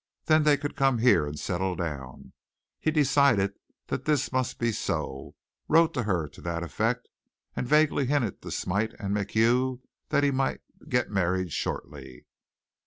[0.25, 2.33] Then they could come here and settle down.
[2.79, 3.53] He decided
[3.85, 5.35] that this must be so,
[5.67, 7.07] wrote to her to that effect,
[7.55, 9.79] and vaguely hinted to Smite and MacHugh
[10.09, 12.25] that he might get married shortly.